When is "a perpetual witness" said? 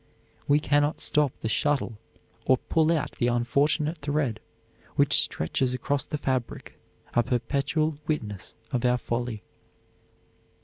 7.13-8.55